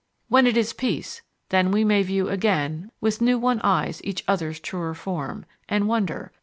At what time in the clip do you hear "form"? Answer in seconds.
4.95-5.45